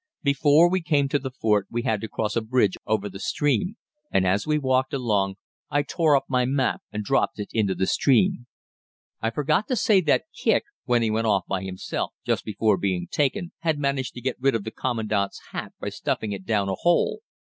Before 0.23 0.67
we 0.67 0.81
came 0.81 1.07
to 1.09 1.19
the 1.19 1.29
fort 1.29 1.67
we 1.69 1.83
had 1.83 2.01
to 2.01 2.07
cross 2.07 2.35
a 2.35 2.41
bridge 2.41 2.75
over 2.87 3.07
the 3.07 3.19
stream; 3.19 3.77
and, 4.09 4.25
as 4.25 4.47
we 4.47 4.57
walked 4.57 4.95
along, 4.95 5.35
I 5.69 5.83
tore 5.83 6.15
up 6.17 6.25
my 6.27 6.43
map 6.43 6.81
and 6.91 7.03
dropped 7.03 7.37
it 7.37 7.49
into 7.53 7.75
the 7.75 7.85
stream. 7.85 8.47
I 9.21 9.29
forgot 9.29 9.67
to 9.67 9.75
say 9.75 10.01
that 10.01 10.23
Kicq, 10.35 10.61
when 10.85 11.03
he 11.03 11.11
went 11.11 11.27
off 11.27 11.45
by 11.45 11.61
himself 11.61 12.13
just 12.25 12.45
before 12.45 12.77
being 12.77 13.09
taken, 13.11 13.51
had 13.59 13.77
managed 13.77 14.15
to 14.15 14.21
get 14.21 14.37
rid 14.41 14.55
of 14.55 14.63
the 14.63 14.71
Commandant's 14.71 15.39
hat 15.51 15.71
by 15.79 15.89
stuffing 15.89 16.31
it 16.31 16.47
down 16.47 16.67
a 16.67 16.73
hole. 16.73 17.19